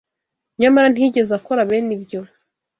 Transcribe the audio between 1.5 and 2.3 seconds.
bene ibyo